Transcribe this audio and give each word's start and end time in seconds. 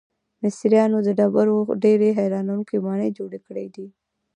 مصریانو 0.43 0.97
د 1.03 1.09
ډبرو 1.19 1.57
ډیرې 1.83 2.09
حیرانوونکې 2.19 2.77
ماڼۍ 2.85 3.09
جوړې 3.17 3.39
کړې 3.47 3.65
دي. 3.75 3.87